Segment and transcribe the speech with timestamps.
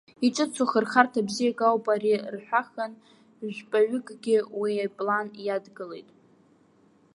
[0.25, 2.93] Иҿыцу хырхарҭа бзиак ауп ари рҳәахын,
[3.53, 6.09] жәпаҩыкгьы уи иплан иадгылеит.